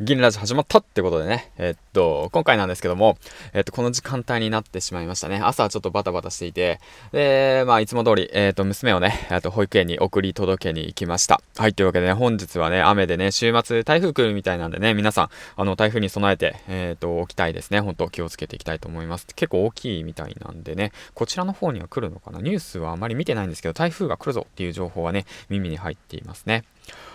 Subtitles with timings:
[0.00, 3.18] 銀ラジ始まったってことでね、えっと、今回なんですけども、
[3.52, 5.40] えっと、この時間帯になってしまいましたね。
[5.42, 6.78] 朝はちょっとバタバタしていて、
[7.10, 11.40] で、まあ、いつも通り、えっと、娘をね、えっと、保育園に送り届けに行きました。
[11.56, 17.80] はい、というわけでね、本日はね、雨でね、週末台風来るみたいなんでね、皆さん、あの、台風に備えて、えっと、起きたいですね。
[17.80, 19.26] 本当気をつけていきたいと思います。
[19.34, 22.40] 結構大きいみたいなんでね、こちらの方には来るのかな？
[22.40, 26.62] ニュースはあまり見てないんですけど、台風が来るぞっていう情報はね、耳に入っていますね。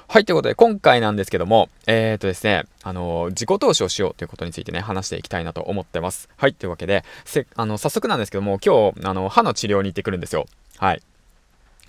[0.08, 6.30] はい、ということで、今回なんですけども、えっ、ー、とですね、あの、自己投資をしようということについてね、話していきたいなと思ってます。
[6.38, 10.46] はい、というわけで、せ、あの、早速なんですけども、今日、あの、歯の治療に行ってくるんですよ。
[10.78, 11.02] はい。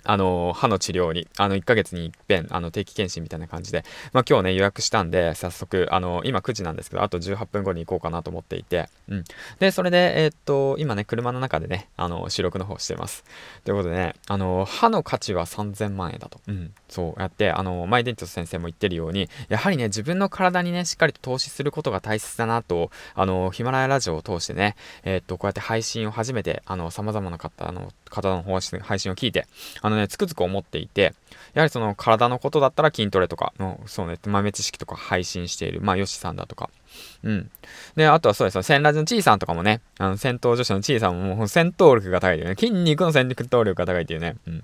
[0.05, 3.83] あの、歯の治療に、あの、1ヶ月に一遍、あの、定期検診みたいな感じで、
[4.13, 9.23] まあ、今日ね、予約したんで、早速、あの、今9時なんですけど、あと18分後に行こうかなと思っていて、うん。
[9.59, 13.23] で、それで、えー、っと、今ね、車の中でね、あの、収録の方してます。
[13.63, 16.39] ということでね、あの、歯の価値は3000万円だと。
[16.47, 16.73] うん。
[16.89, 29.47] そうやって、あの、マイデントス先生も言ってるように、やはりね、自分の体にね、しっかりと投資することが大切だなと、あの、ヒマラヤラジオを通してね、えー、っと、こうやって配信を始めて、あの、様々な方の、方の配信を聞いて、
[29.81, 31.13] あのね、つくづく思っていて、
[31.53, 36.69] やはりその体のことだったら筋トレとかの、そうね、豆知識とか配信している、まあ、ヨシさんだとか、
[37.23, 37.49] うん。
[37.95, 44.63] で、あとはそうですよ、戦ラジのちいさんとかもね、あの、戦闘女子のちいさんもも戦闘力が高いというね、筋肉の戦闘力が高いっていうね、うん。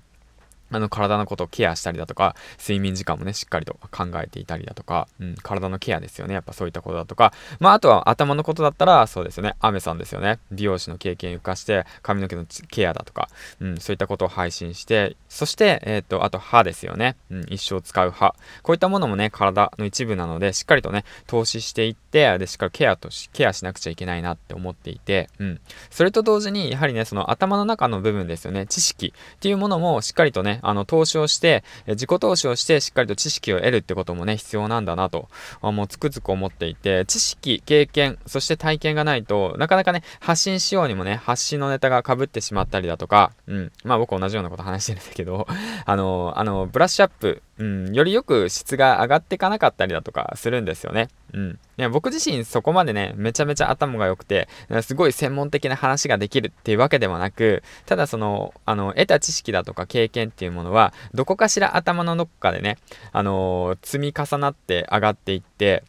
[0.72, 6.33] あの、体のことをケアしたりだとか、睡眠時間もね、しっかりと考えていたりだとか、うん、体のケアですよね。
[6.33, 9.55] やっぱそういったことだとか、まあ、あとは頭のことだったら、そうですよね。
[9.59, 10.39] アメさんですよね。
[10.52, 17.16] 美容師の経験を生かして、髪の毛のケアだとか、うん、そういったことを配信して、そして、えっ、ー、と、あと歯ですよね。
[17.30, 18.35] うん、一生使う歯。
[18.63, 25.61] こういったものもね、体の一部なので、しっかりとね、投資していって、で、しっかりケアとし、ケアしなくちゃいけないなって思っていて、うん。
[25.89, 28.66] それと同時に、やはりね、その頭の中の部分ですよね。
[28.67, 35.30] 知識っていうものもしっかりとね、あの、投資をして、自己投資をしてしっかりと知識を得るってこともね、必要なんだなと、
[35.62, 45.47] もうつくづく思っていて、知識、経験、そして体験がないとなかなかね、発信しようにもね、発信のネタが被ってしまったりだとか、うん、まあ僕同じようなこと話してるんだけど、
[45.85, 51.09] あの、あの、ブラッシュアップ、うん、よりよく質が上がっていかなかったりだとかするんですよね。
[51.34, 51.59] うん。
[51.78, 54.47] いや僕自身そこまでね、めちゃめちゃ頭が良くて、
[54.81, 62.78] すごい専門的な話ができるっていうわけではなく、ただその、あの、得た知識だとか経験っていうものは、どこかしら頭のどこかでね、
[63.12, 65.84] あの、積み重なって上がっていって、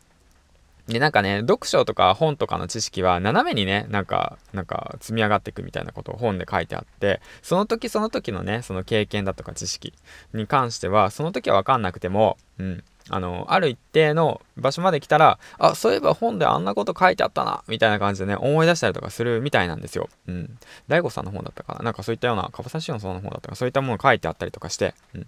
[0.88, 9.94] で、なんかね、読書とか本とかの知識は斜めにね、なんか、なんか積み上がっていくみたいなことを本で書いてあって、その時その時のね、その経験だとか知識
[10.34, 20.08] に関しては、その時はわかんなくても、うん、あの、ある一定の場所まで来たら、あ、そういえば本であんなこと書いてあったな、みたいな感じでね、思い出したりとかするみたいなんですよ。
[20.26, 20.58] うん。
[20.88, 21.84] 大悟さんの本だったかな？
[21.84, 25.26] なんかそういったような、カバサシオンさんの本だったかそういったもの書いてあったりとかして、うん。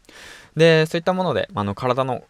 [0.57, 2.25] で、そういったもので、あの、体の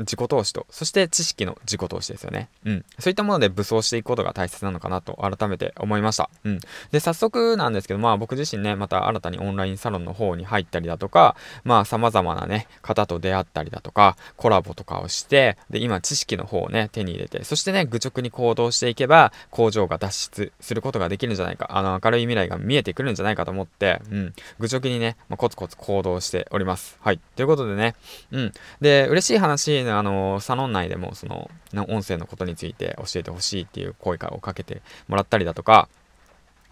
[0.00, 2.48] 自己投資と、そして知識の自己投資ですよね。
[2.64, 2.84] うん。
[2.98, 6.30] そういったもので武装していくことが大切なのかなと改めて思いました。
[6.44, 6.60] うん。
[6.90, 24.34] で、早速なんですけど、まあ僕自身ね、また新たにオンラインサロンの方に入ったりだとか、まあ様々なね、方と出会ったりだとか、コラボとかをして、で、今知識の方をね、手に入れて、そしてね、愚直に行動していけば、工場が脱出することができるんじゃないか、あの、明るい未来が見えてくるんじゃないかと思って、うん。
[24.58, 26.98] 愚直にね、まあ、コツコツ行動しております。
[27.00, 27.20] はい。
[27.36, 27.94] ということでね、
[28.30, 28.52] うん。
[28.80, 31.50] で、嬉しい話、あの、サロン内でもその
[31.88, 35.88] 音声のことについて教えてほしいっていう声をかけてもらったりだとか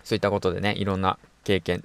[0.04, 1.84] そういったことでねいろんな経験、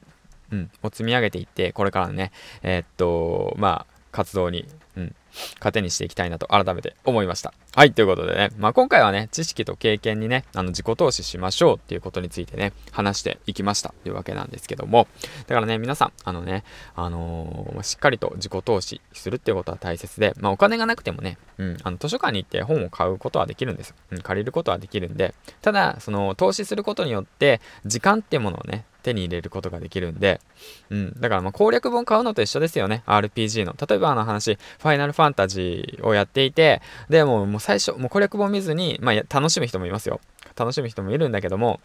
[0.52, 5.16] うん、を積み上げていってこれからねえー、っとまあ活動に、うん、
[5.60, 7.54] 糧にしていきたいなと改めて思いました。
[7.76, 13.94] はい、ということでね、まあ、今回はね、知識と経験にね、あの、自己投資しましょうっていうことについてね、話していきました。
[14.04, 15.08] というわけなんですけども、
[15.48, 16.64] だからね、皆さん、あのね、
[16.96, 23.90] あのー、しっかりと自己投資するっていうことは大切で、まあ、お金がなくてもね、うん、あの、図書館に行って本を買うことはできるんです。
[23.90, 23.96] よ。
[24.12, 30.42] うん、借りることはできるんで、ただ、その、投資することによって、時間っていうものをね、手に入れることができるんで、
[30.90, 33.04] うん、だからま攻略本買うのと一緒ですよね。
[33.06, 33.76] RPG の。
[33.88, 40.20] 例えばあの話、ファイナルファンタジーをやっていて、で、ももう最初、もう攻略本見ずに、まあ楽しむ人もいますよ。
[40.56, 41.80] 楽しむ人もいるんだけども、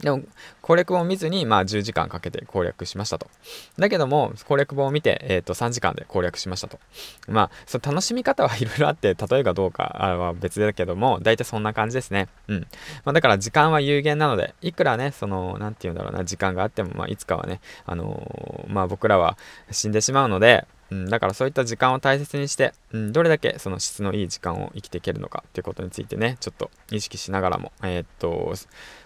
[0.00, 0.22] でも、
[0.62, 3.26] 攻略本を見ずに、まあ、10時間かけて攻略しましたと。
[3.78, 6.78] だけども、攻略本を見て、え、ー、と、3時間で攻略しましたと。
[7.26, 12.28] まあ、その楽しみ方はいろいろあって、例えがどうかは別だけども、大体そんな感じですね。
[12.46, 12.66] うん。
[13.04, 19.36] まあ、だから時間は有限なので、いくらね、その、なんて言うんだろうな、時間があっても、まあ、いつかはね、あのー、まあ、僕らは
[19.72, 28.54] 死んでしまうので、うん、だからそういった時間を大切にして、うん、どれだけその質のいい時間を生きていけるのかっていうことについてね、ちょっと意識しながらも、えー、っと、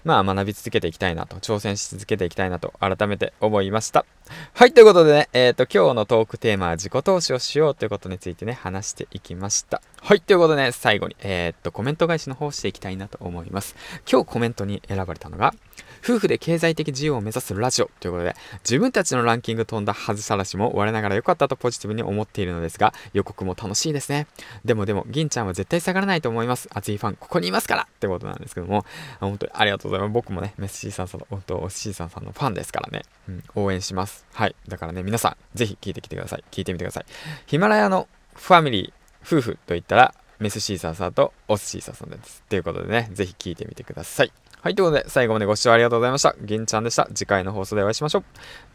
[0.05, 4.07] まあ学び続けていきたいなと、挑戦し続けていきたいなと改めて思いました。
[4.55, 9.83] はい、ということでね、えー、っと、今日のトークテーマは自己投資をしようということについてね、話していきました。
[10.01, 13.75] はい、ということでね、最後に、えー、っと、コメント返しの方していきたいなと思います。
[14.11, 15.55] 今日コメントに選ばれたのが、
[16.03, 18.35] 夫婦で経済的自由を目指すラジオということで、
[18.65, 24.27] 自分たちのランキング飛んだはずさらしも我ながら良かったとポジティブに思っているのですが、予告も楽しいですね。
[24.65, 26.69] でもでも、銀ちゃんは絶対下がらないと思います。
[26.73, 28.85] 熱いファン、ここにいますからってことなんですけども、
[29.21, 30.13] 本当にありがとうございます。
[30.13, 34.27] 僕もね、メッシーさんさんの、本当、シーさんさんのファンですからね、うん、応援します。
[34.33, 34.57] はい。
[34.69, 36.45] だからね、皆さん、ぜひ聞いてきてください。
[36.51, 37.07] 聞いてみてください。
[37.47, 42.43] ヒマラヤのファミリー、夫婦といったら、メスシーサーさんとオスシーサーさんです。
[42.49, 44.33] ということでね、ぜひ聞いてみてください。
[44.63, 46.37] はい、ということで、最後までご視聴ありがとうございました。
[46.41, 47.09] 銀ちゃんでした。
[47.13, 48.25] 次回の放送でお会いしましょう。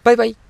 [0.04, 0.47] バイバイ。